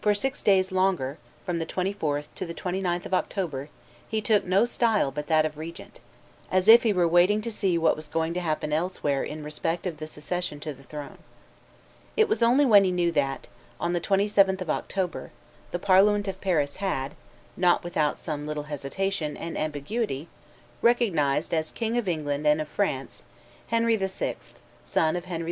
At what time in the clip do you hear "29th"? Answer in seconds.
2.54-3.06